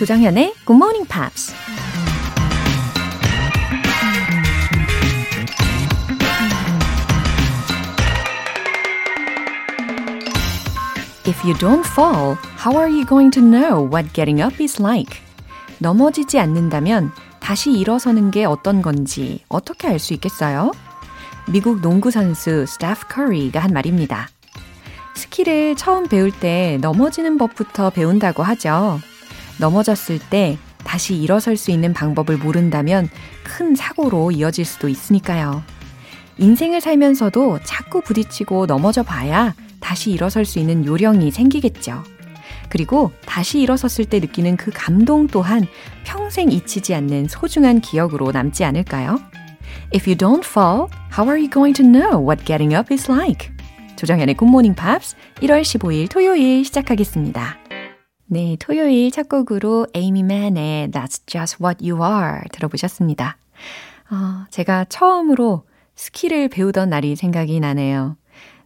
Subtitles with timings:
[0.00, 1.52] 조정현의 Good Morning Pops.
[11.26, 15.20] If you don't fall, how are you going to know what getting up is like?
[15.80, 20.72] 넘어지지 않는다면 다시 일어서는 게 어떤 건지 어떻게 알 수 있겠어요?
[21.46, 24.30] 미국 농구 선수 스타프 커리가 한 말입니다.
[25.14, 28.98] 스키를 처음 배울 때 넘어지는 법부터 배운다고 하죠.
[29.60, 33.08] 넘어졌을 때 다시 일어설 수 있는 방법을 모른다면
[33.44, 35.62] 큰 사고로 이어질 수도 있으니까요.
[36.38, 42.02] 인생을 살면서도 자꾸 부딪히고 넘어져 봐야 다시 일어설 수 있는 요령이 생기겠죠.
[42.70, 45.66] 그리고 다시 일어섰을 때 느끼는 그 감동 또한
[46.04, 49.20] 평생 잊히지 않는 소중한 기억으로 남지 않을까요?
[49.94, 53.50] If you don't fall, how are you going to know what getting up is like?
[53.96, 57.59] 조정현의 굿모닝 팝스 1월 15일 토요일 시작하겠습니다.
[58.32, 63.36] 네, 토요일 첫 곡으로 에이미 맨의 That's Just What You Are 들어보셨습니다.
[64.12, 65.64] 어, 제가 처음으로
[65.96, 68.16] 스키를 배우던 날이 생각이 나네요.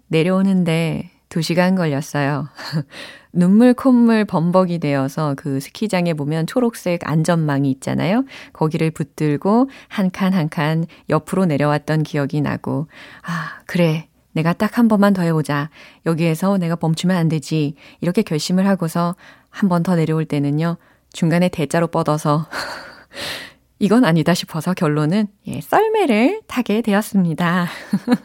[0.08, 2.46] 내려오는데 2시간 걸렸어요.
[3.32, 8.24] 눈물 콧물 범벅이 되어서 그 스키장에 보면 초록색 안전망이 있잖아요.
[8.52, 12.86] 거기를 붙들고 한 칸 한 칸 옆으로 내려왔던 기억이 나고,
[13.22, 14.08] 아, 그래.
[14.34, 15.70] 내가 딱 한 번만 더 해보자.
[16.06, 17.74] 여기에서 내가 멈추면 안 되지.
[18.00, 19.16] 이렇게 결심을 하고서
[19.50, 20.76] 한 번 더 내려올 때는요.
[21.12, 22.46] 중간에 대자로 뻗어서
[23.80, 27.68] 이건 아니다 싶어서 결론은 예, 썰매를 타게 되었습니다.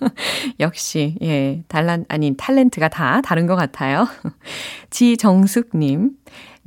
[0.59, 4.07] 역시 예, 달란 아닌 탤런트가 다 다른 것 같아요.
[4.89, 6.11] 지정숙 님.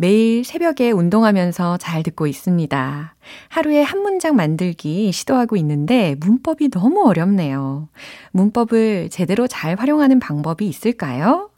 [0.03, 3.14] 매일 새벽에 운동하면서 잘 듣고 있습니다.
[3.48, 7.89] 하루에 한 문장 만들기 시도하고 있는데 문법이 너무 어렵네요.
[8.33, 11.50] 문법을 제대로 잘 활용하는 방법이 있을까요?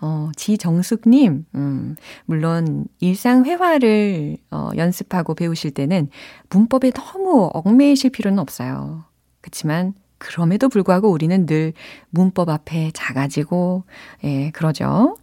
[0.00, 6.08] 어, 지정숙님, 음, 물론 일상 회화를 어, 연습하고 배우실 때는
[6.50, 9.06] 문법에 너무 얽매이실 필요는 없어요.
[9.40, 11.72] 그렇지만 그럼에도 불구하고 우리는 늘
[12.10, 13.82] 문법 앞에 작아지고,
[14.22, 15.16] 예, 그러죠.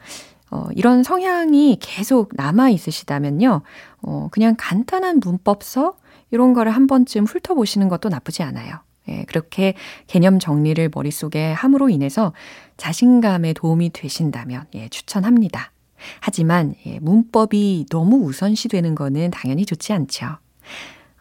[0.52, 3.62] 어, 이런 성향이 계속 남아 있으시다면요,
[4.02, 5.96] 어, 그냥 간단한 문법서
[6.32, 8.80] 이런 거를 한 번쯤 훑어보시는 것도 나쁘지 않아요.
[9.08, 9.76] 예, 그렇게
[10.08, 12.34] 개념 정리를 머릿속에 함으로 인해서
[12.78, 15.72] 자신감에 도움이 되신다면 예, 추천합니다.
[16.20, 20.38] 하지만 예, 문법이 너무 우선시 되는 거는 당연히 좋지 않죠.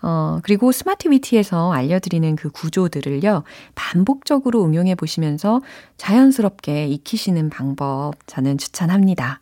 [0.06, 3.42] 어, 그리고 스마트위티에서 알려드리는 그 구조들을요,
[3.74, 5.62] 반복적으로 응용해 보시면서
[5.96, 9.40] 자연스럽게 익히시는 방법 저는 추천합니다.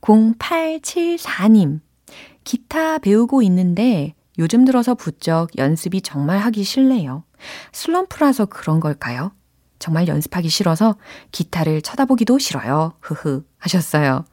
[0.00, 1.80] 0874님,
[2.44, 7.24] 기타 배우고 있는데 요즘 들어서 부쩍 연습이 정말 하기 싫네요.
[7.72, 9.32] 슬럼프라서 그런 걸까요?
[9.80, 10.94] 정말 연습하기 싫어서
[11.32, 12.92] 기타를 쳐다보기도 싫어요.
[13.00, 14.24] 흐흐 하셨어요.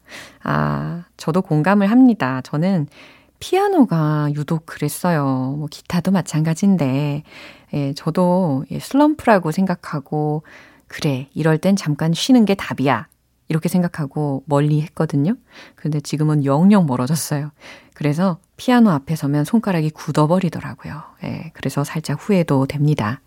[0.43, 2.41] 아, 저도 공감을 합니다.
[2.43, 2.87] 저는
[3.39, 5.55] 피아노가 유독 그랬어요.
[5.57, 7.23] 뭐 기타도 마찬가지인데,
[7.73, 10.43] 예, 저도 예, 슬럼프라고 생각하고,
[10.87, 13.07] 그래, 이럴 땐 잠깐 쉬는 게 답이야.
[13.49, 15.35] 이렇게 생각하고 멀리 했거든요.
[15.75, 17.51] 근데 지금은 영영 멀어졌어요.
[17.93, 21.01] 그래서 피아노 앞에 서면 손가락이 굳어버리더라고요.
[21.23, 23.21] 예, 그래서 살짝 후회도 됩니다.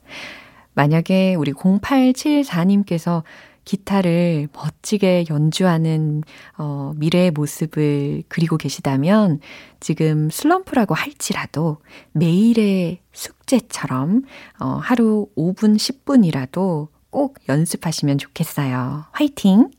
[0.75, 3.23] 만약에 우리 0874님께서
[3.65, 6.23] 기타를 멋지게 연주하는
[6.59, 9.41] 어, 미래의 모습을 그리고 계시다면
[9.81, 11.79] 지금 슬럼프라고 할지라도
[12.13, 14.23] 매일의 숙제처럼
[14.59, 19.05] 어, 하루 5분, 10분이라도 꼭 연습하시면 좋겠어요.
[19.13, 19.71] 화이팅!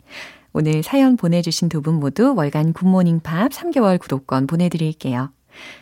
[0.54, 5.32] 오늘 사연 보내주신 두 분 모두 월간 굿모닝 팝스 3개월 구독권 보내드릴게요.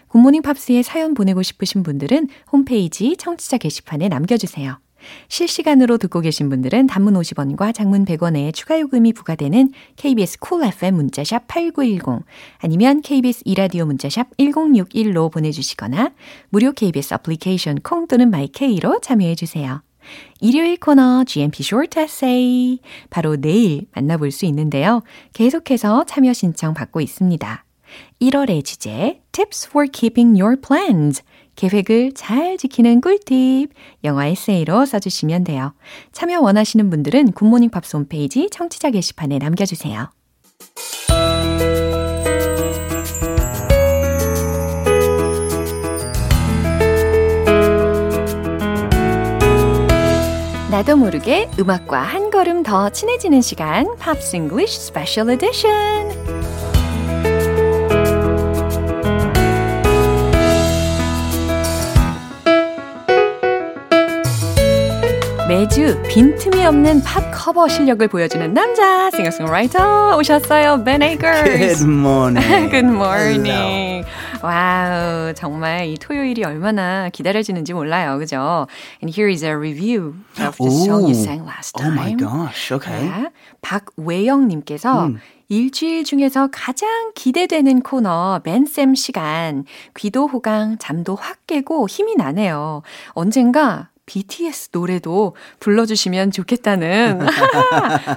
[0.09, 4.80] 굿모닝 팝스에 사연 보내고 싶으신 분들은 홈페이지 청취자 게시판에 남겨주세요.
[5.28, 11.48] 실시간으로 듣고 계신 분들은 단문 50원과 장문 100원의 추가 요금이 부과되는 KBS Cool FM 문자샵
[11.48, 12.26] 8910
[12.60, 16.12] 아니면 KBS 2라디오 문자샵 1061로 보내주시거나
[16.50, 19.82] 무료 KBS 애플리케이션 콩 또는 마이케이로 참여해 주세요.
[20.41, 22.79] 일요일 코너 GMP Short Essay
[23.09, 25.03] 바로 내일 만나볼 수 있는데요.
[25.34, 27.66] 계속해서 참여 신청 받고 있습니다.
[28.22, 31.23] 1월의 주제 Tips for Keeping Your Plans
[31.59, 33.73] 계획을 잘 지키는 꿀팁
[34.06, 35.73] 영어 에세이로 써주시면 돼요.
[36.14, 40.09] 참여 원하시는 분들은 굿모닝 팝스 홈페이지 청취자 게시판에 남겨주세요.
[50.72, 56.09] 나도 모르게 음악과 한 걸음 더 친해지는 시간 Pops English Special Edition
[65.49, 70.84] 매주 빈틈이 없는 팝 커버 실력을 보여주는 남자 싱어송라이터 오셨어요.
[70.84, 71.79] Ben Akers.
[71.79, 72.69] Good morning.
[72.69, 74.05] Good morning.
[74.43, 78.19] 와우, 정말 이 토요일이 얼마나 기다려지는지 몰라요.
[78.19, 78.67] 그죠?
[79.01, 81.96] And here is a review of the song you sang last Oh time.
[81.96, 82.72] my gosh.
[82.72, 83.09] Okay.
[83.09, 83.31] 자,
[83.61, 85.17] 박외영 님께서 음.
[85.47, 89.66] 일주일 중에서 가장 기대되는 코너 맨쌤 시간
[89.97, 92.84] 귀도 호강 잠도 확 깨고 힘이 나네요.
[93.13, 97.20] 언젠가 BTS 노래도 불러주시면 좋겠다는.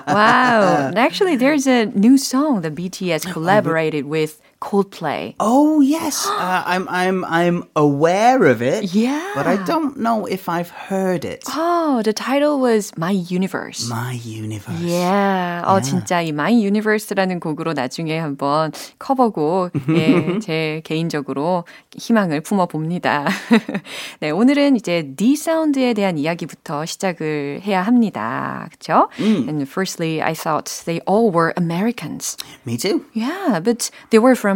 [0.09, 0.91] wow.
[0.97, 5.35] Actually, there's a new song that BTS collaborated with Coldplay.
[5.41, 8.94] Oh yes, uh, I'm I'm I'm aware of it.
[8.94, 9.32] Yeah.
[9.35, 11.43] but I don't know if I've heard it.
[11.49, 13.88] Oh, the title was My Universe.
[13.88, 14.81] My universe.
[14.81, 15.62] Yeah.
[15.67, 21.65] 어, 진짜 이 My Universe라는 곡으로 나중에 한번 커버곡, 예, 제 개인적으로
[21.97, 23.26] 희망을 품어 봅니다.
[24.20, 28.69] 네, 오늘은 이제 D 사운드에 대한 이야기부터 시작을 해야 합니다.
[28.70, 29.08] 그쵸?
[29.19, 32.37] And firstly, I thought they all were Americans.
[32.67, 33.05] Me too.
[33.12, 34.52] Yeah, but they were from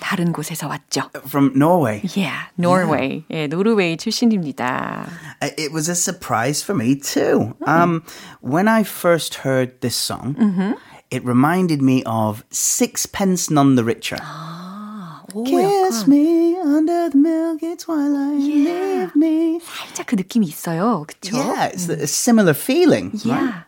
[0.00, 1.10] 다른 곳에서 왔죠.
[1.26, 2.00] From Norway.
[2.16, 3.24] Yeah, Norway.
[3.30, 5.06] 예, 노르웨이 출신입니다.
[5.42, 7.54] Uh, It was a surprise for me too.
[7.66, 8.02] Um,
[8.40, 10.34] when I first heard this song,
[11.10, 14.18] it reminded me of Sixpence None the Richer.
[15.34, 19.60] 오, Kiss me under the milky twilight, leave me.
[19.62, 21.04] 살짝 그 느낌이 있어요.
[21.06, 21.36] 그쵸?
[21.36, 23.12] Yeah, it's a similar feeling.
[23.24, 23.62] right?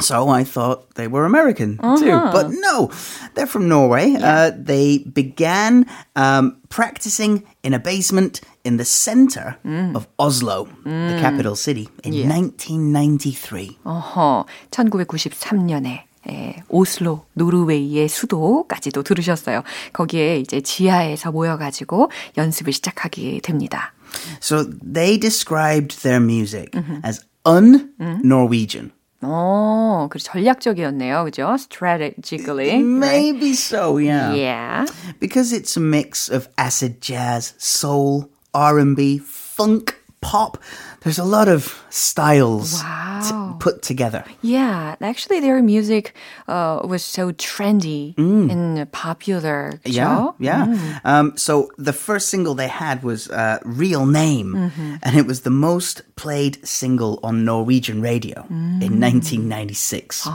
[0.00, 0.04] Yeah.
[0.04, 2.90] So I thought they were American too, but no,
[3.34, 4.16] they're from Norway.
[4.20, 5.86] Uh, they began
[6.16, 9.56] um, practicing in a basement in the center
[9.94, 13.78] of Oslo, the capital city, in 1993.
[13.84, 19.62] 어허, 1993년에 예, 오슬로, 노르웨이의 수도까지도 들으셨어요.
[19.92, 23.92] 거기에 이제 지하에서 모여가지고 연습을 시작하게 됩니다.
[24.40, 26.70] So they described their music
[27.04, 28.92] as un-Norwegian.
[29.22, 31.24] 어, 그 전략적이었네요.
[31.24, 31.54] 그죠?
[31.56, 32.78] Strategically.
[32.82, 34.34] Maybe so, yeah.
[34.34, 34.86] Yeah.
[35.20, 40.58] Because it's a mix of acid jazz, soul, R&B, funk, pop.
[41.06, 43.20] There's a lot of styles Wow.
[43.22, 44.24] t- put together.
[44.42, 46.14] Yeah, actually their music
[46.48, 49.80] uh, was so trendy and popular.
[49.84, 50.34] 그죠?
[50.38, 50.98] Yeah, yeah.
[51.04, 54.70] Um, so the first single they had was uh, "Real Name,"
[55.02, 58.46] and it was the most played single on Norwegian radio
[58.80, 60.26] in 1996.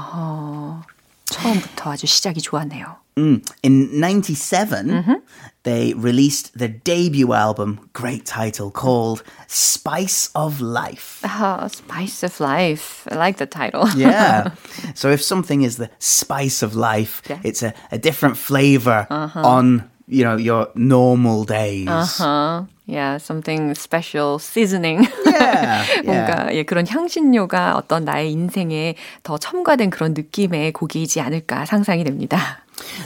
[1.27, 2.95] 처음부터 아주 시작이 좋았네요.
[3.16, 3.42] Mm.
[3.62, 5.22] In '97,
[5.64, 13.06] they released their debut album, great title called "Spice of Life." Uh, Spice of Life.
[13.10, 13.86] I like the title.
[13.96, 14.54] Yeah.
[14.94, 17.40] so if something is the spice of life, Yeah.
[17.44, 21.88] it's a, a different flavor on you know your normal days.
[21.88, 22.64] Uh-huh.
[22.84, 25.06] Yeah, something special seasoning.
[25.24, 26.02] Yeah, yeah.
[26.04, 32.58] 뭔가 예, 그런 향신료가 어떤 나의 인생에 더 첨가된 그런 느낌의 곡이지 않을까 상상이 됩니다.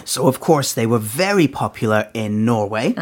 [0.04, 2.94] So of course they were very popular in Norway,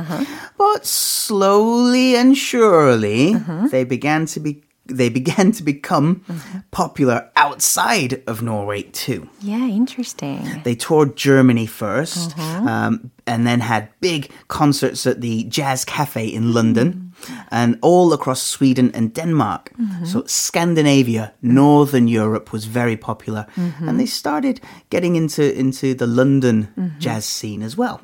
[0.59, 3.37] but slowly and surely
[3.71, 6.25] they began to be they began to become
[6.71, 9.29] popular outside of Norway too.
[9.41, 10.63] Yeah, interesting.
[10.65, 16.53] They toured Germany 1st um, and then had big concerts at the Jazz Cafe in
[16.53, 17.04] London
[17.52, 19.72] and all across Sweden and Denmark.
[20.06, 23.46] So Scandinavia, Northern Europe was very popular.
[23.82, 26.68] And they started getting into, into the London
[27.00, 28.00] jazz scene as well.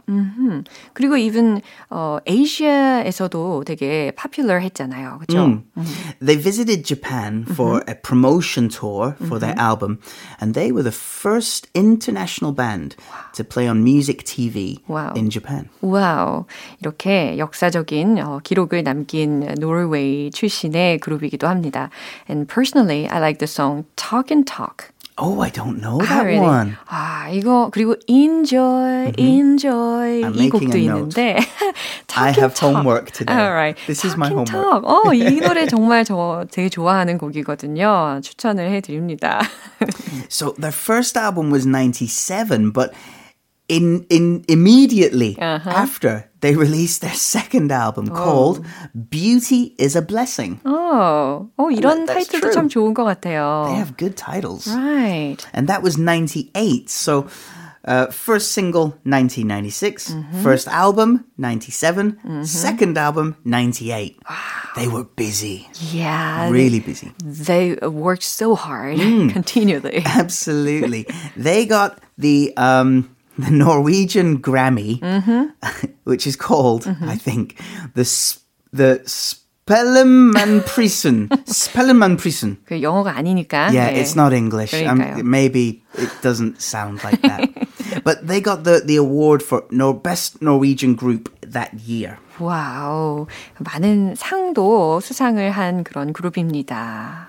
[0.93, 5.19] 그리고 even 어, 아시아에서도 되게 popular 했잖아요.
[5.19, 5.61] 그렇죠?
[6.19, 9.99] They visited Japan for a promotion tour for their album,
[10.41, 12.95] and they were the first international band
[13.33, 15.13] to play on music TV Wow.
[15.15, 15.69] in Japan.
[15.81, 16.45] 와우.
[16.81, 19.08] 이렇게 역사적인 어, 기록을 남긴
[19.59, 21.89] 노르웨이 출신의 그룹이기도 합니다.
[22.29, 24.91] And personally, I like the song Talk and Talk.
[25.17, 26.45] Oh, I don't know 아, that really?
[26.45, 26.75] one.
[26.89, 31.15] 아, 이거 그리고 Enjoy, Enjoy I'm 이 making 곡도 a note.
[31.15, 31.35] 있는데
[32.07, 32.75] Talk I and have Talk.
[32.75, 33.33] homework today.
[33.33, 33.77] All right.
[33.87, 34.83] This is Talk my and homework.
[34.83, 34.83] Talk.
[34.83, 38.19] 어, 이 노래 정말 저 되게 좋아하는 곡이거든요.
[38.23, 39.39] 추천을 해드립니다.
[40.27, 42.91] So their first album was 97, but
[43.69, 45.69] in in immediately Uh-huh.
[45.73, 48.61] after they released their second album called
[48.93, 50.59] Beauty is a Blessing.
[50.63, 52.53] 어, 어 이런 That's 타이틀도 true.
[52.53, 53.65] 참 좋은 것 같아요.
[53.65, 54.67] They have good titles.
[54.69, 55.41] Right.
[55.53, 56.89] And that was 98.
[56.89, 57.25] So
[57.85, 64.17] uh, first single 1996, first album 97, second album 98.
[64.75, 65.67] They were busy.
[65.91, 66.49] Yeah.
[66.49, 67.13] Really busy.
[67.23, 69.33] They worked so hard Mm.
[69.33, 70.03] continually.
[70.05, 71.07] Absolutely.
[71.37, 75.01] they got the um the Norwegian Grammy,
[76.05, 77.55] which is called, I think,
[77.93, 78.39] the s-
[78.71, 81.29] the Spellemannprisen.
[81.47, 82.57] Spellemannprisen.
[82.65, 83.69] 그 영어가 아니니까.
[83.73, 83.99] Yeah, 네.
[84.01, 84.73] it's not English.
[84.73, 85.23] Um, 그러니까요.
[85.23, 87.49] maybe it doesn't sound like that.
[88.03, 92.17] but they got the, the award for Nor- Best Norwegian Group that year.
[92.39, 93.27] 와우.
[93.59, 97.28] 많은 상도 수상을 한 그런 그룹입니다.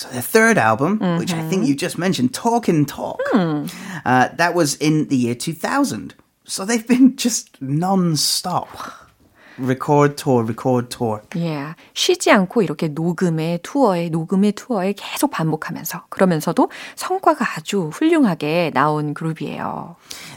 [0.00, 4.54] So their third album, which I think you just mentioned, Talk and Talk, uh, that
[4.54, 6.14] was in the year 2000.
[6.44, 9.09] So they've been just non-stop
[9.57, 11.21] Record tour, record tour.
[11.33, 11.75] Yeah.
[11.93, 19.95] 쉬지 않고 이렇게 녹음에 투어에 녹음에 투어에 계속 반복하면서 그러면서도 성과가 아주 훌륭하게 나온 그룹이에요.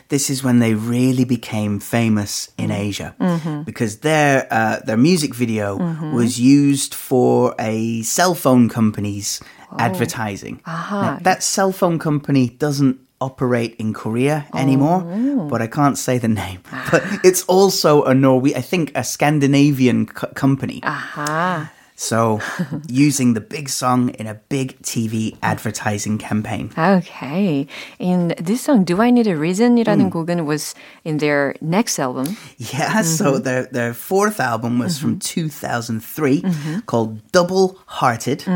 [0.09, 3.15] This is when they really became famous in Asia
[3.67, 5.77] because their uh, their music video
[6.15, 9.41] was used for a cell phone company's
[9.79, 10.61] advertising.
[10.65, 14.58] Now, that cell phone company doesn't operate in Korea oh.
[14.58, 15.02] anymore,
[15.50, 16.62] but I can't say the name.
[16.92, 17.20] But ah.
[17.24, 20.82] it's also a Norway, I think, a Scandinavian co- company.
[20.82, 21.70] 아하.
[22.03, 22.39] So
[22.87, 26.71] using the big song in a big TV advertising campaign.
[26.79, 27.67] Okay.
[27.99, 32.37] In this song, Do I Need a Reason이라는 곡은 was in their next album.
[32.59, 36.45] Yeah, so their their fourth album was from 2003
[36.87, 38.47] called Double Hearted,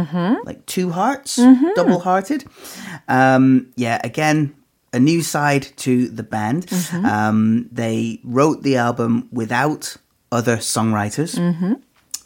[0.46, 1.34] like two hearts,
[1.74, 2.44] Double Hearted.
[3.08, 4.54] Um, yeah, again,
[4.92, 6.70] a new side to the band.
[6.94, 9.96] Um, they wrote the album without
[10.30, 11.34] other songwriters,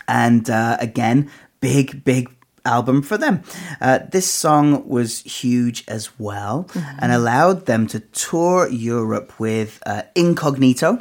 [0.08, 1.30] and uh, again,
[1.60, 2.30] big big
[2.66, 3.42] album for them.
[3.80, 10.04] Uh, this song was huge as well and allowed them to tour Europe with uh,
[10.16, 10.94] Incognito,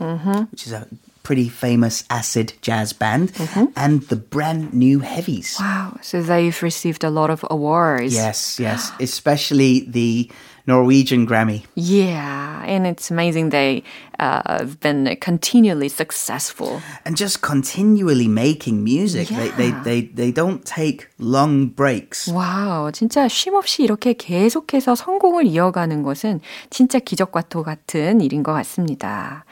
[0.51, 0.89] which is a
[1.23, 3.31] pretty famous acid jazz band,
[3.77, 5.57] and the brand new Heavies.
[5.61, 5.99] Wow.
[6.03, 8.15] So they've received a lot of awards.
[8.15, 10.31] Yes, yes, especially the
[10.67, 11.63] Norwegian Grammy.
[11.75, 12.63] Yeah.
[12.67, 13.83] And it's amazing they
[14.19, 16.81] uh, have been continually successful.
[17.05, 19.29] And just continually making music.
[19.29, 19.83] They, they, Yeah.
[19.85, 22.31] they, they don't take long breaks.
[22.31, 26.41] 와우, 진짜 쉼 없이 이렇게 계속해서 성공을 이어가는 것은
[26.71, 29.45] 진짜 기적과 또 같은 일인 것 같습니다.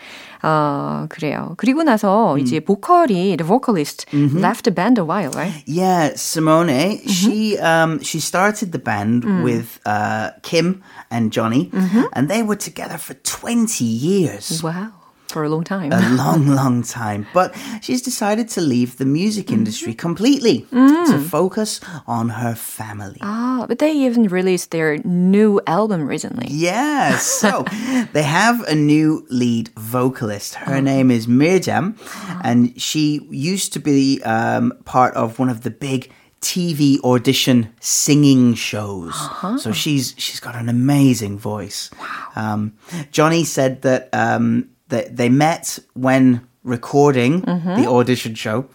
[0.44, 1.54] 어, 그래요.
[1.58, 5.64] 그리고 나서 이제 보컬이, the vocalist, left the band a while, right?
[5.66, 7.00] Yeah, Simone.
[7.08, 11.72] She um she started the band with uh Kim and Johnny,
[12.14, 14.62] and they were together for twenty years.
[14.62, 14.92] Wow,
[15.29, 15.93] for a long time.
[15.93, 17.27] A long, long time.
[17.35, 23.19] But she's decided to leave the music industry completely to focus on her family.
[23.23, 26.49] Ah, but they even released their new album recently.
[26.51, 27.27] Yes.
[27.49, 27.65] So
[28.13, 30.55] they have a new lead vocalist.
[30.55, 31.95] Her name is Mirjam,
[32.43, 38.55] and she used to be um, part of one of the big TV audition singing
[38.55, 39.15] shows.
[39.63, 41.91] So she's she's got an amazing voice.
[42.37, 42.75] Um,
[43.13, 48.67] Johnny said that um, that they met when recording the audition show,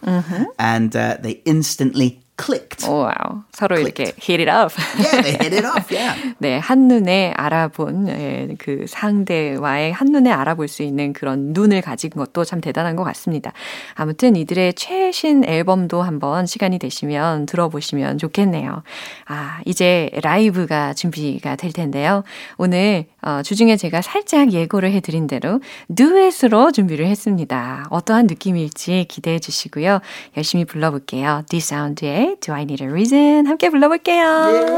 [0.58, 2.88] and uh, they instantly clicked.
[2.88, 4.72] 와우, 서로 이렇게 hit it up.
[4.98, 5.94] Yeah, they hit it off.
[5.94, 6.34] Yeah.
[6.38, 12.60] 네, 한눈에 알아본 예, 그 상대와의 한눈에 알아볼 수 있는 그런 눈을 가진 것도 참
[12.60, 13.52] 대단한 것 같습니다.
[13.94, 18.82] 아무튼 이들의 최신 앨범도 한번 시간이 되시면 들어보시면 좋겠네요.
[19.26, 22.24] 아, 이제 라이브가 준비가 될 텐데요.
[22.58, 25.60] 오늘 어, 주중에 제가 살짝 예고를 해드린 대로
[25.94, 27.86] 듀엣으로 준비를 했습니다.
[27.90, 30.00] 어떠한 느낌일지 기대해 주시고요.
[30.36, 31.42] 열심히 불러볼게요.
[31.48, 34.76] D'Sound의 Do I Need a Reason 함께 불러볼게요.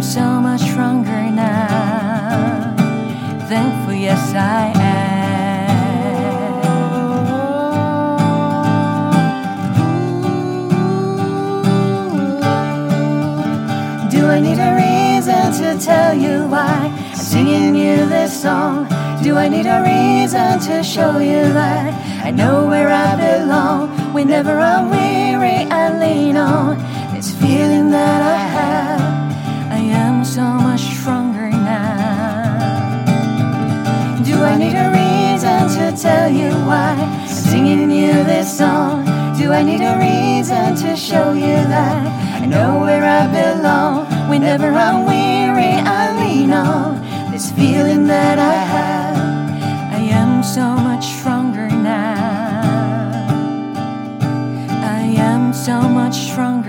[0.00, 2.74] I am so much stronger now.
[3.50, 5.10] Thankful, yes, I am.
[14.10, 18.88] Do I need a reason to tell you why I'm singing you this song?
[19.22, 21.92] Do I need a reason to show you that
[22.24, 23.90] I know where I belong?
[24.14, 26.78] Whenever I'm weary, I lean on
[27.12, 28.49] this feeling that I
[30.40, 33.04] so much stronger now.
[34.24, 39.04] Do I need a reason to tell you why I'm singing you this song?
[39.38, 42.06] Do I need a reason to show you that
[42.42, 44.06] I know where I belong?
[44.30, 46.88] Whenever I'm weary, I lean on
[47.32, 49.16] this feeling that I have.
[49.98, 52.62] I am so much stronger now.
[55.00, 56.59] I am so much stronger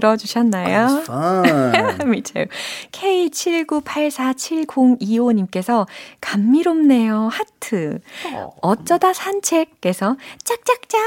[0.00, 1.02] 들어주셨나요?
[1.04, 2.08] fun.
[2.08, 2.46] Me too.
[2.92, 5.86] K79847025님께서
[6.20, 7.28] 감미롭네요.
[7.30, 7.98] 하트.
[8.62, 11.00] 어쩌다 산책께서 짝짝짝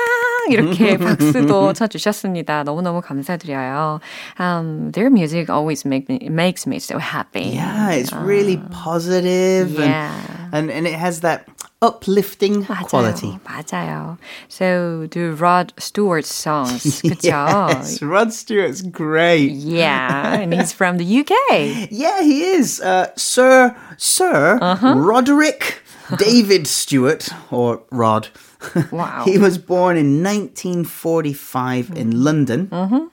[0.49, 2.63] 이렇게 박수도 쳐주셨습니다.
[2.63, 3.99] 너무너무 감사드려요.
[4.39, 7.55] Um, their music always make me, makes me so happy.
[7.55, 10.11] Yeah, it's really positive Yeah.
[10.53, 11.45] and, and and it has that
[11.82, 12.88] uplifting 맞아요.
[12.88, 13.38] quality.
[13.44, 14.18] 맞아요.
[14.48, 17.22] So do Rod Stewart songs, 그쵸?
[17.30, 19.52] Yes, Rod Stewart's great.
[19.52, 21.88] Yeah, and he's from the UK.
[21.90, 22.80] Yeah, he is.
[22.80, 24.94] Uh, Sir Sir Uh-huh.
[24.96, 25.82] Roderick
[26.16, 28.28] David Stewart, or Rod.
[28.90, 29.22] Wow.
[29.24, 32.66] he was born in 1945 in London.
[32.68, 33.06] Mm-hmm.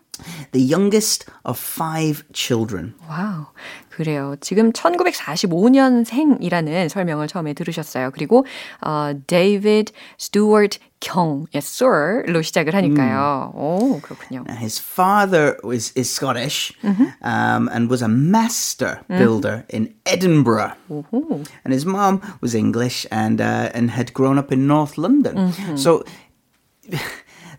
[0.54, 2.96] The youngest of five children.
[3.10, 3.46] 와우.
[3.91, 4.37] 그래요.
[4.41, 8.11] 지금 1945년생이라는 설명을 처음에 들으셨어요.
[8.13, 8.47] 그리고
[8.81, 13.53] 어, David Stewart 경, yes, sir로 시작을 하니까요.
[13.55, 14.45] 오, 그렇군요.
[14.51, 20.73] His father was is Scottish um, and was a master builder in Edinburgh.
[20.91, 21.45] 오호.
[21.65, 25.53] and his mom was English and uh, and had grown up in North London.
[25.77, 26.05] So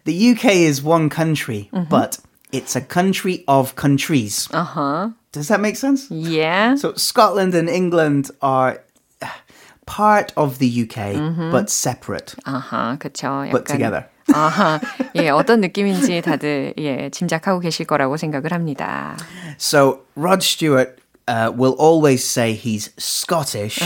[0.06, 2.20] the UK is one country, but
[2.53, 4.49] it's a country of countries.
[4.53, 5.11] Uh-huh.
[5.33, 6.11] Does that make sense?
[6.11, 6.77] Yeah.
[6.77, 8.83] So Scotland and England are
[9.21, 9.29] uh,
[9.85, 13.51] part of the UK, but separate, 아하, 그쵸.
[13.51, 14.07] but together.
[14.33, 14.81] 아하,
[15.15, 19.17] 예, 어떤 느낌인지 다들 예, 짐작하고 계실 거라고 생각을 합니다.
[19.59, 20.99] So Rod Stewart
[21.29, 23.81] uh, will always say he's Scottish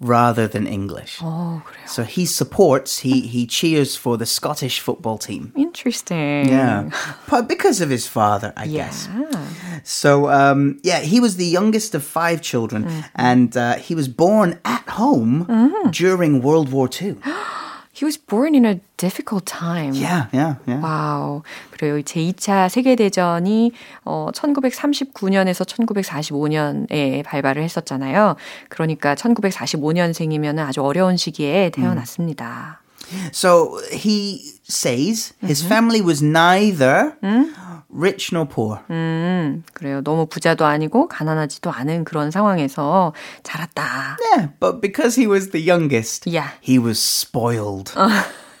[0.00, 1.20] rather than English.
[1.22, 1.86] 어, 그래요.
[1.88, 5.52] So he supports, he he cheers for the Scottish football team.
[5.56, 6.48] Interesting.
[6.50, 6.90] Yeah,
[7.30, 8.86] but because of his father, I Yeah.
[8.88, 9.08] guess.
[9.84, 14.58] So um, yeah, he was the youngest of five children, and uh, he was born
[14.64, 15.46] at home
[15.92, 17.16] during World War II.
[17.93, 19.93] He was born in a difficult time.
[19.93, 20.81] Yeah, yeah, yeah.
[20.81, 21.43] 와우.
[21.71, 22.01] 그래요.
[22.01, 23.71] 제2차 세계대전이
[24.05, 28.35] 어, 1939년에서 1945년에 발발을 했었잖아요.
[28.69, 32.81] 그러니까 1945년생이면 아주 어려운 시기에 태어났습니다.
[33.33, 37.17] So he says his family was neither
[37.93, 38.79] rich nor poor.
[38.89, 40.01] 음, 그래요.
[40.03, 44.17] 너무 부자도 아니고 가난하지도 않은 그런 상황에서 자랐다.
[44.33, 46.51] Yeah, but because he was the youngest, Yeah.
[46.61, 47.91] he was spoiled.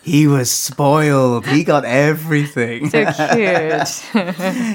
[0.02, 1.46] He was spoiled.
[1.46, 2.90] He got everything.
[2.90, 3.90] So cute.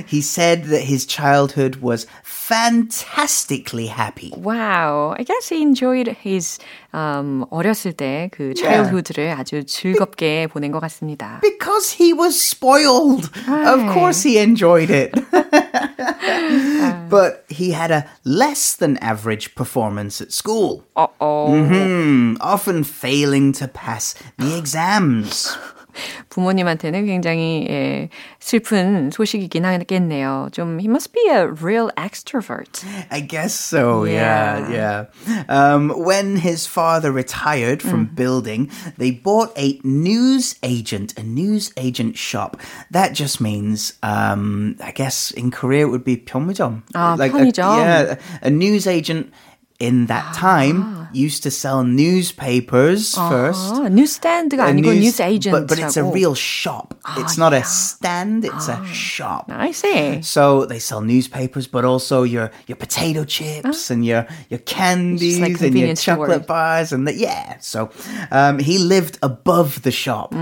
[0.05, 4.33] he said that his childhood was fantastically happy.
[4.35, 5.15] wow.
[5.17, 6.59] I guess he enjoyed his
[6.91, 11.39] um, 어렸을 때 그 childhood를 아주 즐겁게 보낸 것 같습니다.
[11.41, 13.29] Because he was spoiled.
[13.47, 13.93] Of Right.
[13.93, 15.15] course he enjoyed it.
[17.10, 20.84] but he had a less than average performance at school.
[20.96, 21.68] 어어.
[21.68, 25.56] Hmm, often failing to pass the exams.
[26.29, 30.49] 부모님한테는 굉장히 예, 슬픈 소식이긴 하겠네요.
[30.51, 32.83] 좀 he must be a real extrovert.
[33.11, 35.05] I guess so, yeah, yeah.
[35.49, 42.17] Um, when his father retired from building, they bought a news agent, a news agent
[42.17, 42.57] shop.
[42.91, 46.83] That just means, um, I guess in Korea it would be 편의점.
[46.95, 47.77] Ah, a, 편의점.
[47.77, 49.31] yeah, a news agent
[49.79, 53.73] in that time used to sell newspapers first.
[53.73, 55.51] 아, newsstand가 A 아니고 news- news agent.
[55.51, 56.93] But, but it's a real shop.
[57.17, 59.49] it's not a stand, it's a shop.
[59.49, 60.21] I see.
[60.21, 65.49] So they sell newspapers, but also your your potato chips and your your candies and
[65.49, 66.15] your convenience store.
[66.29, 67.57] chocolate bars and the, yeah.
[67.59, 67.89] So
[68.31, 70.33] um, he lived above the shop.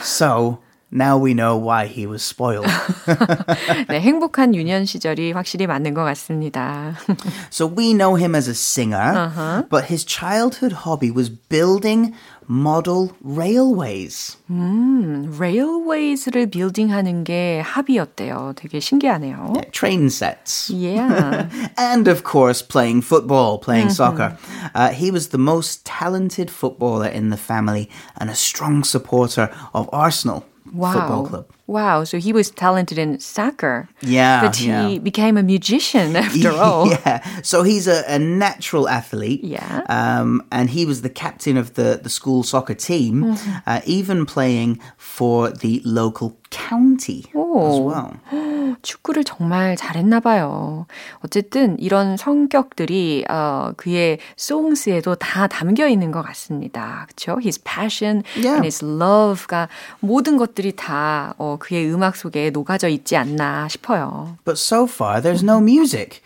[0.00, 0.60] So
[0.94, 2.66] now we know why he was spoiled.
[3.88, 6.96] 네, 행복한 유년 시절이 확실히 맞는 것 같습니다.
[7.50, 12.12] so we know him as a singer, but his childhood hobby was building
[12.46, 14.36] model railways.
[14.50, 18.52] 레일웨이즈를 빌딩하는 게 합이었대요.
[18.56, 19.54] 되게 신기하네요.
[19.72, 20.70] Train sets.
[20.70, 21.48] Yeah.
[21.78, 24.36] and of course playing football, playing soccer.
[24.74, 27.88] Uh, he was the most talented footballer in the family
[28.20, 31.29] and a strong supporter of Arsenal Football Wow.
[31.29, 31.45] Club.
[31.67, 32.03] Wow.
[32.05, 33.87] So he was talented in soccer.
[34.01, 34.97] Yeah, But he yeah.
[34.99, 36.87] became a musician after all.
[36.89, 39.43] yeah, so he's a, a natural athlete.
[39.43, 39.81] Yeah.
[39.89, 44.79] um, and he was the captain of the the school soccer team, uh, even playing
[44.97, 47.81] for the local county as Oh.
[47.81, 48.11] well.
[48.81, 50.85] 축구를 정말 잘했나 봐요.
[51.19, 57.07] 어쨌든 이런 성격들이 어, 그의 songs에도 다 담겨 있는 것 같습니다.
[57.07, 57.39] 그렇죠?
[57.41, 58.55] His passion Yeah.
[58.57, 64.37] and his love가 모든 것들이 다 어, 그의 음악 속에 녹아져 있지 않나 싶어요.
[64.45, 66.21] But so far, there's no music,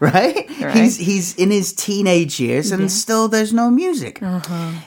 [0.00, 0.46] right?
[0.74, 4.20] He's he's in his teenage years, and still there's no music.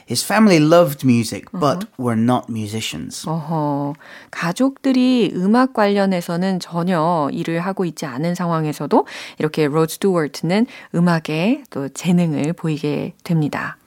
[0.06, 3.24] His family loved music, but were not musicians.
[3.26, 3.94] 어허,
[4.30, 9.05] 가족들이 음악 관련 해서는 전혀 일을 하고 있지 않은 상황에서도
[9.39, 13.77] 이렇게 로드 스튜어트는 음악에 또 재능을 보이게 됩니다.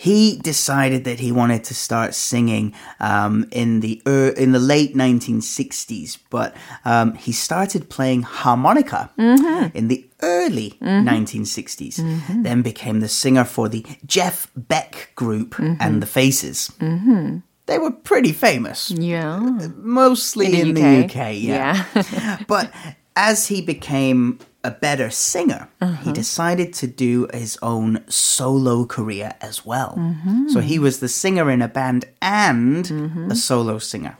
[0.00, 4.94] He decided that he wanted to start singing um, in the er, in the late
[4.94, 9.10] 1960s, but um, he started playing harmonica
[9.74, 11.96] in the early 1960s.
[12.44, 16.70] Then became the singer for the Jeff Beck group and the Faces.
[17.65, 18.91] They were pretty famous.
[18.91, 19.39] Yeah.
[19.75, 21.15] mostly in, In the the UK.
[21.15, 22.39] UK, yeah.
[22.47, 22.71] but
[23.15, 26.11] as he became a better singer, he uh-huh.
[26.13, 29.95] decided to do his own solo career as well.
[29.97, 30.49] Mm-hmm.
[30.49, 33.31] So he was the singer in a band and a mm-hmm.
[33.33, 34.17] solo singer.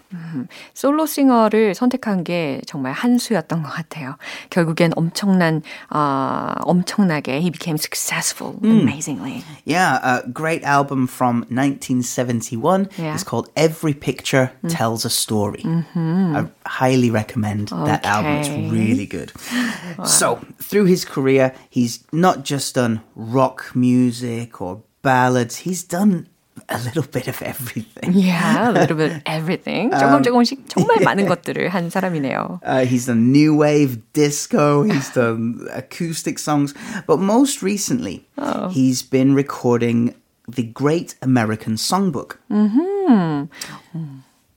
[0.75, 4.17] 솔로 싱어를 선택한 게 정말 한 수였던 것 같아요.
[4.51, 9.43] 결국엔 엄청난, 아 엄청나게 he became successful amazingly.
[9.65, 12.89] Yeah, a great album from 1971.
[12.99, 13.15] Yeah.
[13.15, 15.63] It's called Every Picture Tells a Story.
[15.65, 18.39] I highly recommend that album.
[18.39, 18.69] It's Okay.
[18.71, 19.33] really good.
[20.05, 26.27] So, through his career, he's not just done rock music or ballads, he's done
[26.69, 28.13] a little bit of everything.
[28.13, 29.91] Yeah, a little bit of everything.
[29.91, 32.61] 조금 조금씩 정말 많은 것들을 한 사람이네요.
[32.65, 36.75] Uh, he's done new wave disco, he's done acoustic songs,
[37.07, 38.27] but most recently,
[38.71, 40.15] he's been recording
[40.49, 42.39] the Great American Songbook.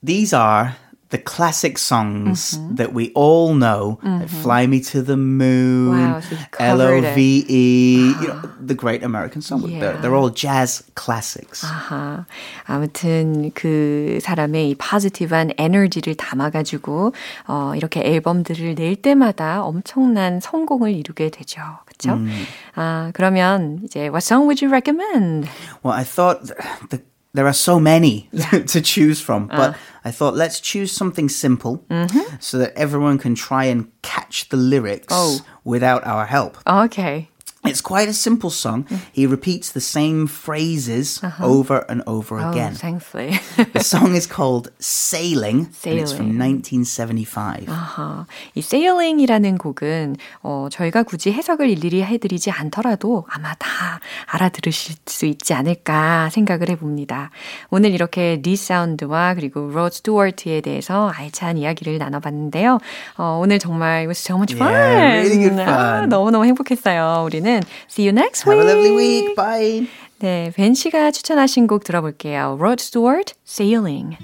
[0.04, 0.76] These are
[1.12, 6.38] the classic songs that we all know like Fly Me to the Moon, Wow, so
[6.38, 7.16] he L covered O it.
[7.16, 9.78] V E, you know, the Great American Songbook.
[9.78, 10.00] They're, Yeah.
[10.00, 11.66] they're all jazz classics.
[11.68, 12.26] 아하,
[12.66, 17.14] 아무튼 그 사람의 이 포지티브한 에너지를 담아가지고
[17.50, 21.62] 어, 이렇게 앨범들을 낼 때마다 엄청난 성공을 이루게 되죠.
[21.86, 22.20] 그렇죠?
[22.76, 25.50] 아 그러면 이제 What song would you recommend?
[25.84, 26.56] Well, I thought th-
[26.90, 27.04] th-
[27.37, 28.29] there are so many
[28.67, 29.57] to choose from, uh.
[29.57, 32.37] but I thought let's choose something simple mm-hmm.
[32.41, 35.41] so that everyone can try and catch the lyrics Oh.
[35.65, 36.59] without our help.
[36.67, 37.29] Okay.
[37.67, 38.87] It's quite a simple song.
[39.13, 42.75] He repeats the same phrases over and over Oh, again.
[42.75, 43.39] thankfully.
[43.73, 46.63] The song is called Sailing, and it's from Sailing.
[46.63, 47.67] 1975.
[47.69, 55.27] 아하, 이 Sailing이라는 곡은 어, 저희가 굳이 해석을 일일이 해드리지 않더라도 아마 다 알아들으실 수
[55.27, 57.31] 있지 않을까 생각을 해봅니다.
[57.71, 62.79] 오늘 이렇게 D'Sound와 그리고 로드 스튜어트에 대해서 알찬 이야기를 나눠봤는데요.
[63.17, 64.73] 어, 오늘 정말 it was so much fun.
[64.73, 66.09] Yeah, really good 아, fun.
[66.09, 67.23] 너무너무 행복했어요.
[67.25, 67.56] 우리는
[67.89, 68.69] see you next Have week.
[68.69, 69.35] a lovely week.
[69.37, 69.89] Bye.
[70.19, 72.57] 네, 벤 씨가 추천하신 곡 들어볼게요.
[72.59, 74.17] 로드 스튜어트, Sailing.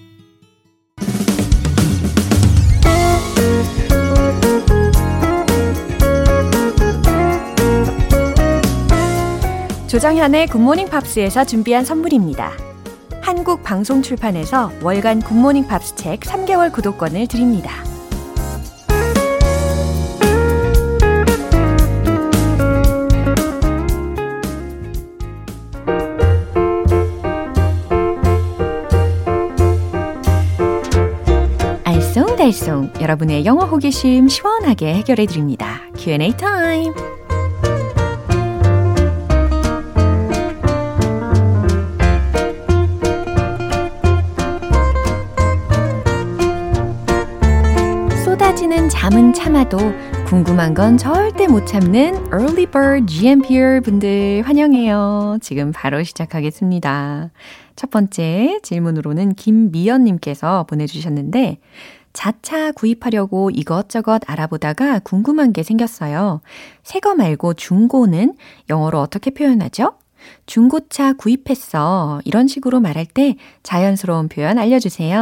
[9.88, 12.53] 조정현의 굿모닝 팝스에서 준비한 선물입니다.
[13.21, 17.92] 한국 방송 출판에서 월간 굿모닝 팝스 책 3개월 구독권을 드립니다.
[32.43, 35.81] 달쏭 여러분의 영어 호기심 시원하게 해결해 드립니다.
[35.97, 36.93] Q&A 타임.
[48.25, 49.79] 쏟아지는 잠은 참아도
[50.27, 55.39] 궁금한 건 절대 못 참는 Early Bird GMPR 분들 환영해요.
[55.41, 57.31] 지금 바로 시작하겠습니다.
[57.77, 61.59] 첫 번째 질문으로는 김미연님께서 보내주셨는데,
[62.12, 66.40] 자차 구입하려고 이것저것 알아보다가 궁금한 게 생겼어요.
[66.83, 68.35] 새거 말고 중고는
[68.68, 69.94] 영어로 어떻게 표현하죠?
[70.46, 72.20] 중고차 구입했어.
[72.25, 75.20] 이런 식으로 말할 때 자연스러운 표현 알려주세요.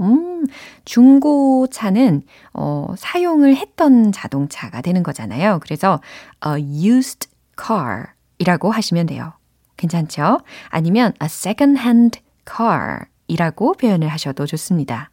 [0.00, 0.46] 음,
[0.84, 5.60] 중고차는, 어, 사용을 했던 자동차가 되는 거잖아요.
[5.62, 6.00] 그래서,
[6.46, 7.28] a used
[7.60, 8.06] car
[8.38, 9.32] 이라고 하시면 돼요.
[9.76, 10.40] 괜찮죠?
[10.68, 15.10] 아니면 a second hand car 이라고 표현을 하셔도 좋습니다.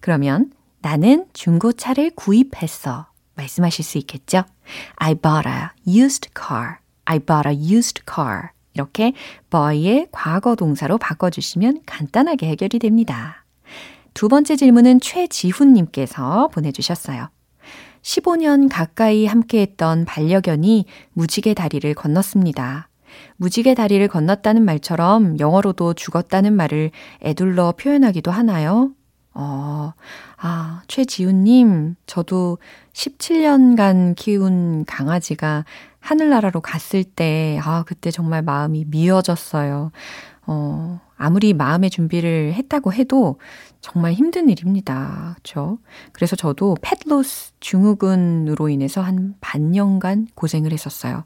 [0.00, 3.06] 그러면 나는 중고차를 구입했어.
[3.34, 4.44] 말씀하실 수 있겠죠?
[4.96, 6.76] I bought a used car.
[7.04, 8.50] I bought a used car.
[8.74, 9.12] 이렇게
[9.50, 13.44] buy의 과거 동사로 바꿔주시면 간단하게 해결이 됩니다.
[14.14, 17.28] 두 번째 질문은 최지훈님께서 보내주셨어요.
[18.02, 22.88] 15년 가까이 함께했던 반려견이 무지개 다리를 건넜습니다.
[23.36, 26.90] 무지개 다리를 건넜다는 말처럼 영어로도 죽었다는 말을
[27.22, 28.92] 애둘러 표현하기도 하나요?
[29.32, 29.92] 어,
[30.36, 32.58] 아, 최지훈님, 저도
[32.92, 35.64] 17년간 키운 강아지가
[36.00, 39.92] 하늘나라로 갔을 때, 아, 그때 정말 마음이 미어졌어요.
[40.46, 43.38] 어, 아무리 마음의 준비를 했다고 해도
[43.80, 45.34] 정말 힘든 일입니다.
[45.34, 45.78] 그렇죠?
[46.12, 51.24] 그래서 저도 펫로스 증후군으로 인해서 한 반년간 고생을 했었어요.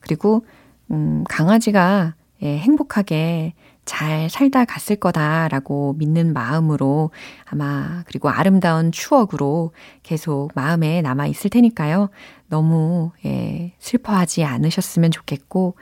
[0.00, 0.44] 그리고
[0.90, 3.54] 음, 강아지가 예, 행복하게
[3.86, 7.10] 잘 살다 갔을 거다라고 믿는 마음으로
[7.44, 9.72] 아마 그리고 아름다운 추억으로
[10.02, 12.10] 계속 마음에 남아 있을 테니까요.
[12.48, 15.76] 너무 예, 슬퍼하지 않으셨으면 좋겠고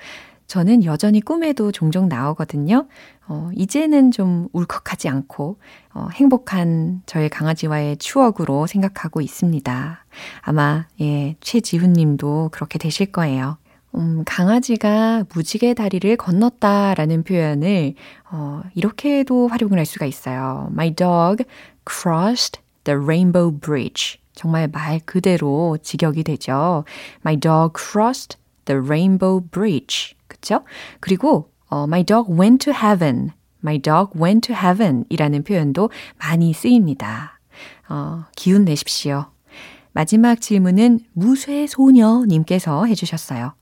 [0.47, 2.87] 저는 여전히 꿈에도 종종 나오거든요.
[3.27, 5.59] 어, 이제는 좀 울컥하지 않고
[5.95, 10.05] 어, 행복한 저의 강아지와의 추억으로 생각하고 있습니다.
[10.43, 13.57] 아마 예, 최지훈 님도 그렇게 되실 거예요.
[13.97, 17.95] 음, 강아지가 무지개 다리를 건넜다라는 표현을
[18.31, 20.69] 어, 이렇게도 활용을 할 수가 있어요.
[20.73, 21.45] My dog
[21.89, 24.19] crossed the rainbow bridge.
[24.35, 26.85] 정말 말 그대로 직역이 되죠.
[27.25, 30.15] My dog crossed the rainbow bridge.
[30.27, 30.65] 그쵸?
[31.01, 33.31] 그리고 어, My dog went to heaven.
[33.63, 37.39] My dog went to heaven 이라는 표현도 많이 쓰입니다.
[37.89, 39.27] 어, 기운 내십시오.
[39.93, 43.55] 마지막 질문은 무쇠소녀님께서 해주셨어요.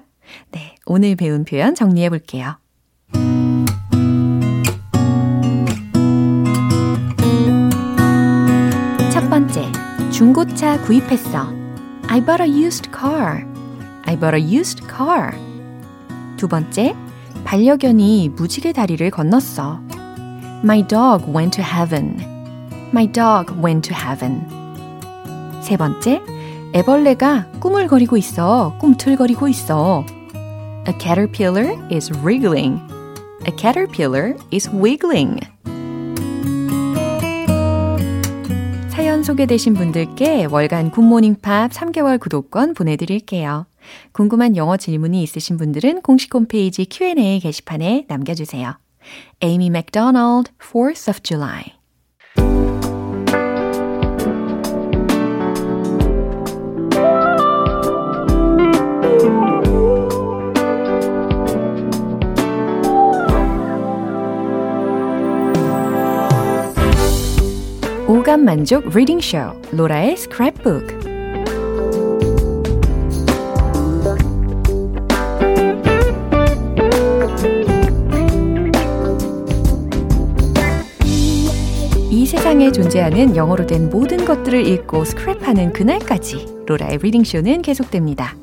[0.51, 2.57] 네, 오늘 배운 표현 정리해 볼게요.
[9.11, 9.71] 첫 번째,
[10.11, 11.53] 중고차 구입했어.
[12.07, 13.45] I bought a used car.
[14.05, 15.31] I bought a used car.
[16.37, 16.95] 두 번째,
[17.43, 19.81] 반려견이 무지개 다리를 건넜어.
[20.63, 22.30] My dog went to heaven.
[22.93, 24.45] My dog went to heaven.
[25.61, 26.21] 세 번째,
[26.73, 28.75] 애벌레가 꾸물거리고 있어.
[28.79, 30.05] 꿈틀거리고 있어.
[30.87, 32.81] A caterpillar is wriggling.
[33.47, 35.39] A caterpillar is wiggling.
[38.89, 43.67] 사연 소개되신 분들께 월간 굿모닝 팝 3개월 구독권 보내드릴게요.
[44.11, 48.77] 궁금한 영어 질문이 있으신 분들은 공식 홈페이지 Q&A 게시판에 남겨주세요.
[49.41, 51.80] Amy MacDonald, 4th of July.
[68.31, 69.39] 오감 만족 reading 쇼
[69.73, 71.01] 로라의 스크랩북
[82.09, 88.37] 이 세상에 존재하는 영어로 된 모든 것들을 읽고 스크랩하는 그날까지 로라의 reading 쇼는 계속됩니다.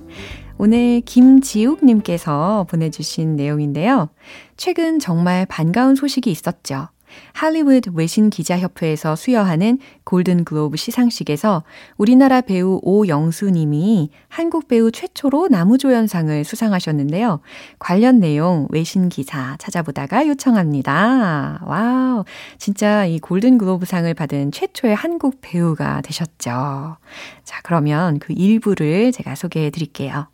[0.59, 4.11] 오늘 김지욱님께서 보내주신 내용인데요.
[4.59, 6.89] 최근 정말 반가운 소식이 있었죠.
[7.33, 11.65] 할리우드 외신 기자협회에서 수여하는 골든 글로브 시상식에서
[11.97, 17.41] 우리나라 배우 오영수 님이 한국 배우 최초로 남우조연상을 수상하셨는데요.
[17.79, 21.63] 관련 내용 외신 기사 찾아보다가 요청합니다.
[21.67, 22.25] 와우.
[22.59, 26.97] 진짜 이 골든 글로브상을 받은 최초의 한국 배우가 되셨죠.
[27.45, 30.29] 자, 그러면 그 일부를 제가 소개해 드릴게요.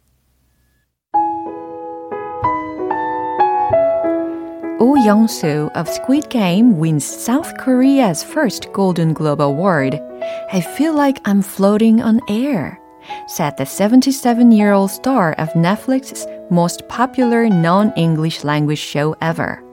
[4.87, 9.99] Oh Young-soo of Squid Game wins South Korea's first Golden Globe Award.
[10.53, 12.79] I feel like I'm floating on air,
[13.27, 19.65] said the 77-year-old star of Netflix's most popular non-English language show ever.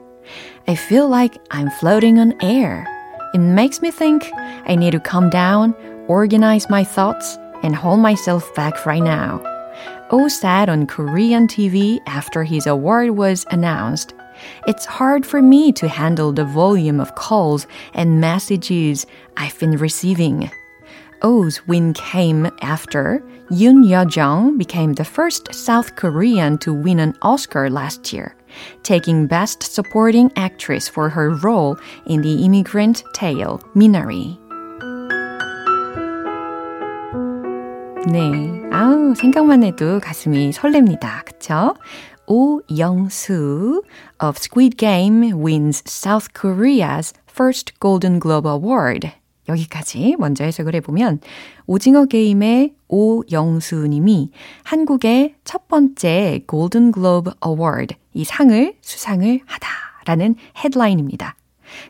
[0.66, 2.88] I feel like I'm floating on air.
[3.34, 4.30] It makes me think
[4.64, 5.74] I need to calm down,
[6.08, 9.42] organize my thoughts, and hold myself back right now.
[10.10, 14.14] Oh said on Korean TV after his award was announced.
[14.67, 20.49] It's hard for me to handle the volume of calls and messages I've been receiving.
[21.23, 27.69] O's win came after Yoon Yo-jung became the first South Korean to win an Oscar
[27.69, 28.35] last year,
[28.83, 34.37] taking Best Supporting Actress for her role in the immigrant tale Minari.
[38.07, 41.25] 네, 아우 생각만 해도 가슴이 설렙니다.
[41.25, 41.75] 그쵸?
[42.26, 43.82] 오영수
[44.22, 49.10] of Squid Game wins South Korea's first Golden Globe Award.
[49.48, 51.20] 여기까지 먼저 해석을 해보면
[51.66, 54.30] 오징어 게임의 오영수 님이
[54.62, 61.36] 한국의 첫 번째 골든 글로브 어워드 이 상을 수상을 하다라는 헤드라인입니다.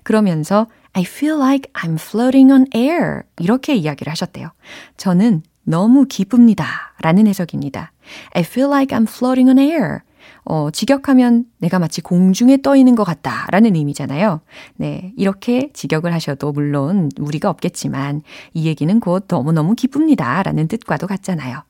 [0.03, 4.51] 그러면서 I feel like I'm floating on air 이렇게 이야기를 하셨대요.
[4.97, 7.93] 저는 너무 기쁩니다 라는 해석입니다.
[8.35, 10.01] I feel like I'm floating on air.
[10.45, 14.41] 어, 직역하면 내가 마치 공중에 떠 있는 것 같다 라는 의미잖아요.
[14.77, 18.23] 네, 이렇게 직역을 하셔도 물론 무리가 없겠지만
[18.55, 21.63] 이 얘기는 곧 너무너무 기쁩니다 라는 뜻과도 같잖아요.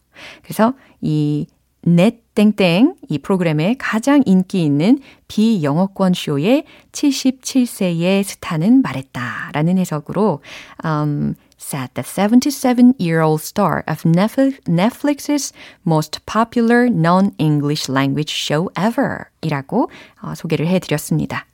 [0.42, 1.46] 그래서 이
[1.84, 10.40] 넷땡땡 이 프로그램의 가장 인기 있는 비영어권 쇼의 77세의 스타는 말했다 라는 해석으로
[10.84, 11.34] um,
[11.72, 15.52] said the 77-year-old star of Netflix's
[15.85, 21.46] most popular non-English language show ever 이라고 어, 소개를 해드렸습니다.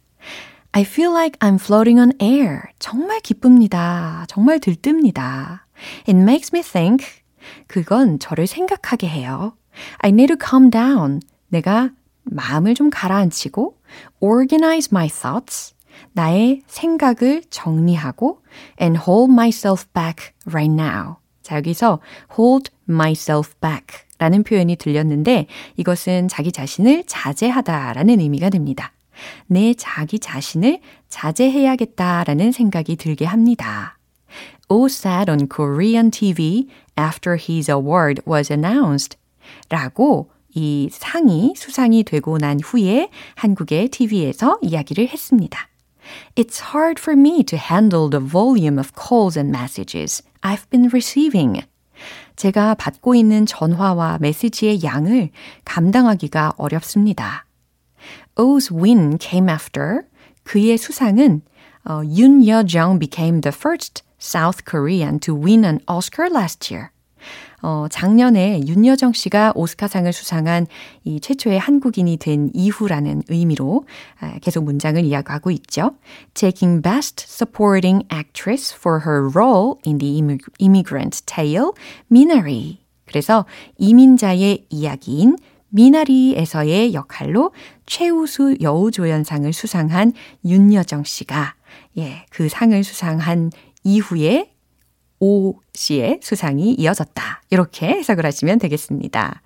[0.72, 2.62] I feel like I'm floating on air.
[2.80, 4.26] 정말 기쁩니다.
[4.28, 5.60] 정말 들뜹니다.
[6.08, 7.06] It makes me think.
[7.68, 9.56] 그건 저를 생각하게 해요.
[9.98, 11.20] I need to calm down.
[11.48, 11.90] 내가
[12.24, 13.78] 마음을 좀 가라앉히고
[14.20, 15.74] organize my thoughts.
[16.12, 18.42] 나의 생각을 정리하고
[18.80, 21.16] and hold myself back right now.
[21.42, 22.00] 자, 여기서
[22.38, 28.92] hold myself back 라는 표현이 들렸는데 이것은 자기 자신을 자제하다 라는 의미가 됩니다.
[29.46, 33.98] 내 자기 자신을 자제해야겠다라는 생각이 들게 합니다.
[34.68, 36.68] O sat on Korean TV
[36.98, 39.16] after his award was announced
[39.68, 45.67] 라고 이 상이 수상이 되고 난 후에 한국의 TV에서 이야기를 했습니다.
[46.35, 51.63] It's hard for me to handle the volume of calls and messages I've been receiving.
[52.35, 55.29] 제가 받고 있는 전화와 메시지의 양을
[55.65, 57.45] 감당하기가 어렵습니다.
[58.35, 60.01] O's win came after
[60.43, 61.41] 그의 수상은
[61.87, 66.91] uh, Yoon Yo-jung became the first South Korean to win an Oscar last year.
[67.62, 70.66] 어, 작년에 윤여정 씨가 오스카상을 수상한
[71.04, 73.84] 이 최초의 한국인이 된 이후라는 의미로
[74.40, 75.92] 계속 문장을 이야기하고 있죠.
[76.34, 80.22] Taking Best Supporting Actress for her role in the
[80.60, 81.70] Immigrant Tale,
[82.10, 82.78] Minari.
[83.06, 83.46] 그래서
[83.78, 85.36] 이민자의 이야기인
[85.70, 87.52] 미나리에서의 역할로
[87.86, 90.12] 최우수 여우조연상을 수상한
[90.44, 91.54] 윤여정 씨가
[91.98, 93.50] 예, 그 상을 수상한
[93.84, 94.52] 이후에
[95.20, 97.42] 오 씨의 수상이 이어졌다.
[97.50, 99.42] 이렇게 해석을 하시면 되겠습니다.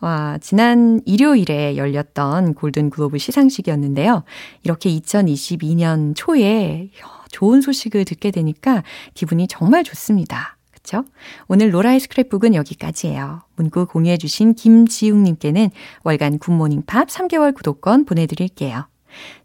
[0.00, 4.24] 와, 지난 일요일에 열렸던 골든 글로브 시상식이었는데요.
[4.64, 6.90] 이렇게 2022년 초에
[7.30, 8.82] 좋은 소식을 듣게 되니까
[9.14, 10.56] 기분이 정말 좋습니다.
[10.72, 11.04] 그쵸?
[11.46, 13.42] 오늘 로라의 스크랩북은 여기까지예요.
[13.54, 15.70] 문구 공유해주신 김지웅님께는
[16.02, 18.86] 월간 굿모닝 팝스 3개월 구독권 보내드릴게요.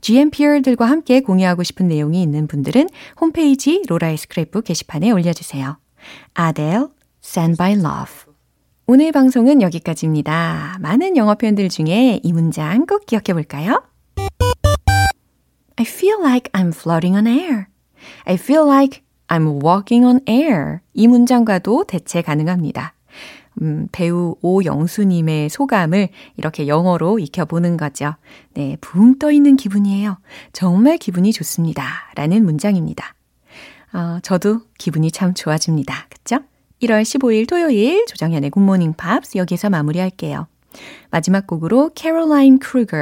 [0.01, 2.89] GMPer들과 함께 공유하고 싶은 내용이 있는 분들은
[3.19, 5.77] 홈페이지 로라의 스크랩북 게시판에 올려주세요.
[6.33, 6.87] 아델,
[7.23, 8.33] Stand by Love.
[8.85, 10.77] 오늘 방송은 여기까지입니다.
[10.79, 13.83] 많은 영어 표현들 중에 이 문장 꼭 기억해 볼까요?
[15.75, 17.67] I feel like I'm floating on air.
[18.25, 20.79] I feel like I'm walking on air.
[20.93, 22.93] 이 문장과도 대체 가능합니다.
[23.61, 28.15] 음, 배우 오영수님의 소감을 이렇게 영어로 익혀보는 거죠.
[28.53, 30.17] 네, 붕 떠있는 기분이에요.
[30.53, 31.83] 정말 기분이 좋습니다.
[32.15, 33.15] 라는 문장입니다.
[33.93, 36.07] 어, 저도 기분이 참 좋아집니다.
[36.09, 36.39] 그쵸?
[36.81, 40.47] 1월 15일 토요일 조정현의 굿모닝 팝스 여기서 마무리할게요.
[41.09, 42.97] 마지막 곡으로 캐롤라인 크루거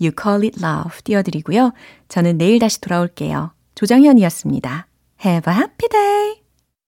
[0.00, 1.72] You Call It Love 띄워드리고요.
[2.08, 3.52] 저는 내일 다시 돌아올게요.
[3.74, 4.86] 조정현이었습니다.
[5.24, 6.41] Have a happy day!